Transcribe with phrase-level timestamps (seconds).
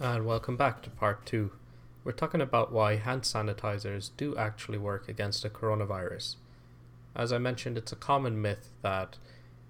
[0.00, 1.50] and welcome back to part two.
[2.04, 6.36] We're talking about why hand sanitizers do actually work against the coronavirus.
[7.16, 9.16] As I mentioned, it's a common myth that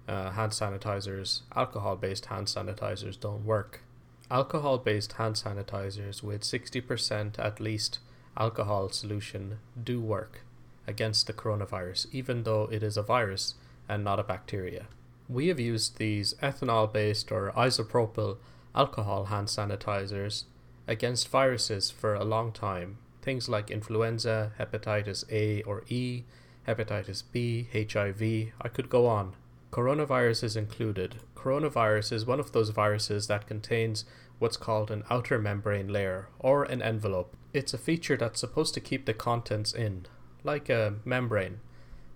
[0.07, 3.81] uh, hand sanitizers, alcohol based hand sanitizers, don't work.
[4.29, 7.97] Alcohol based hand sanitizers with 60% at least
[8.37, 10.41] alcohol solution do work
[10.85, 13.55] against the coronavirus, even though it is a virus
[13.87, 14.85] and not a bacteria.
[15.27, 18.37] We have used these ethanol based or isopropyl
[18.75, 20.45] alcohol hand sanitizers
[20.87, 22.97] against viruses for a long time.
[23.21, 26.23] Things like influenza, hepatitis A or E,
[26.67, 29.33] hepatitis B, HIV, I could go on.
[29.71, 31.17] Coronavirus is included.
[31.35, 34.05] Coronavirus is one of those viruses that contains
[34.39, 37.35] what's called an outer membrane layer or an envelope.
[37.53, 40.05] It's a feature that's supposed to keep the contents in,
[40.43, 41.59] like a membrane,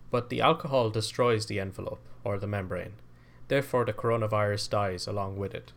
[0.10, 2.94] but the alcohol destroys the envelope or the membrane.
[3.50, 5.74] Therefore, the coronavirus dies along with it.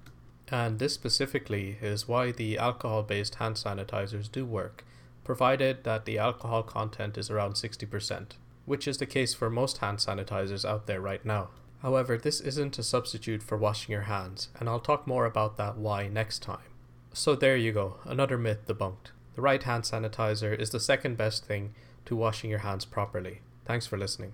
[0.49, 4.85] And this specifically is why the alcohol based hand sanitizers do work,
[5.25, 8.33] provided that the alcohol content is around 60%,
[8.65, 11.49] which is the case for most hand sanitizers out there right now.
[11.83, 15.77] However, this isn't a substitute for washing your hands, and I'll talk more about that
[15.77, 16.71] why next time.
[17.13, 19.11] So there you go, another myth debunked.
[19.35, 21.75] The right hand sanitizer is the second best thing
[22.07, 23.41] to washing your hands properly.
[23.65, 24.33] Thanks for listening.